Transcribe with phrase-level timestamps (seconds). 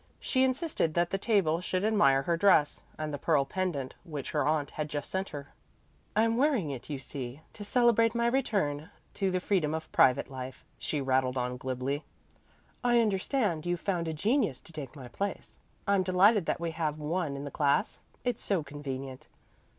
[0.19, 4.47] She insisted that the table should admire her dress, and the pearl pendant which her
[4.47, 5.53] aunt had just sent her.
[6.15, 10.65] "I'm wearing it, you see, to celebrate my return to the freedom of private life,"
[10.79, 12.03] she rattled on glibly.
[12.83, 15.59] "I understand you've found a genius to take my place.
[15.87, 17.99] I'm delighted that we have one in the class.
[18.23, 19.27] It's so convenient.